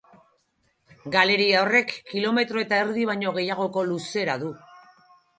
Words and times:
Galeria 1.15 1.59
horrek 1.65 1.91
kilometro 2.13 2.63
eta 2.63 2.79
erdi 2.85 3.03
baino 3.09 3.33
gehiagoko 3.35 3.83
luzera 3.91 4.39
du. 4.45 4.49